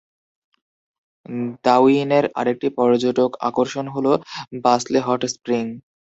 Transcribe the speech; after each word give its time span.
দাউইনের 1.65 2.25
আরেকটি 2.35 2.67
পর্যটক 2.77 3.31
আকর্ষণ 3.49 3.85
হল 3.87 4.07
বাসলে 4.63 4.99
হট 4.99 5.21
স্প্রিং। 5.33 5.63